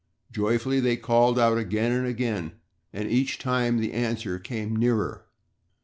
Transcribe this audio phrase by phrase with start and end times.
[0.31, 2.53] Joyfully, they called out again and again
[2.91, 5.27] and each time the answer came nearer.